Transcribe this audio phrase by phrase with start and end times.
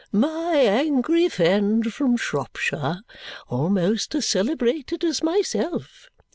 [0.11, 3.01] "My angry friend from Shropshire!
[3.49, 6.09] Almost as celebrated as myself!"